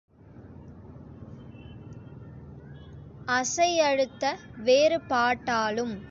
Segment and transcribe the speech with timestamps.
[3.31, 4.23] அசையழுத்த
[4.63, 5.93] வேறுபாட்டாலும்